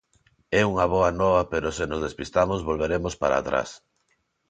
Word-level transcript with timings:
É 0.59 0.61
unha 0.71 0.85
boa 0.93 1.11
nova 1.21 1.41
pero 1.51 1.67
se 1.77 1.83
nos 1.87 2.03
despistamos 2.05 2.65
volveremos 2.69 3.13
para 3.21 3.35
atrás. 3.39 3.69